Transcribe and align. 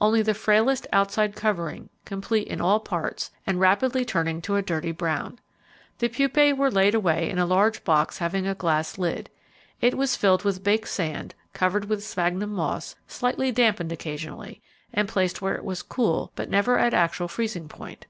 Only 0.00 0.22
the 0.22 0.34
frailest 0.34 0.86
outside 0.92 1.34
covering, 1.34 1.88
complete 2.04 2.46
in 2.46 2.60
all 2.60 2.78
parts, 2.78 3.32
and 3.44 3.58
rapidly 3.58 4.04
turning 4.04 4.40
to 4.42 4.54
a 4.54 4.62
dirty 4.62 4.92
brown. 4.92 5.40
The 5.98 6.08
pupae 6.08 6.52
were 6.52 6.70
laid 6.70 6.94
away 6.94 7.28
in 7.28 7.40
a 7.40 7.44
large 7.44 7.82
box 7.82 8.18
having 8.18 8.46
a 8.46 8.54
glass 8.54 8.98
lid. 8.98 9.30
It 9.80 9.98
was 9.98 10.14
filled 10.14 10.44
with 10.44 10.62
baked 10.62 10.86
sand, 10.86 11.34
covered 11.54 11.86
with 11.86 12.04
sphagnum 12.04 12.52
moss, 12.52 12.94
slightly 13.08 13.50
dampened 13.50 13.90
occasionally, 13.90 14.62
and 14.94 15.08
placed 15.08 15.42
where 15.42 15.56
it 15.56 15.64
was 15.64 15.82
cool, 15.82 16.30
but 16.36 16.48
never 16.48 16.78
at 16.78 16.94
actual 16.94 17.26
freezing 17.26 17.66
point. 17.68 18.06